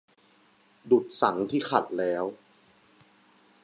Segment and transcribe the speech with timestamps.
[0.89, 2.23] ดุจสังข์ที่ขัดแล้ว